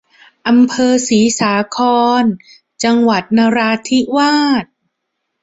[0.47, 1.77] อำเภอศรีสาค
[2.21, 2.23] ร
[2.83, 4.65] จังหวัดนราธิวาส